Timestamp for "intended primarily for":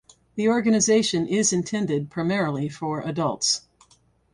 1.53-3.01